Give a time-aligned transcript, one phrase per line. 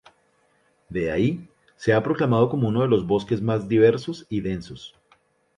[0.89, 4.95] De ahí, se ha proclamado como uno de los bosques más diversos y densos.